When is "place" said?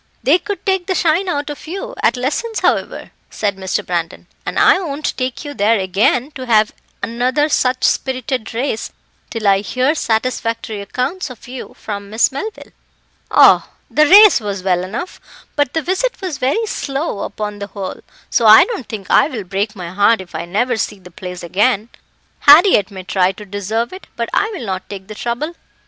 21.11-21.43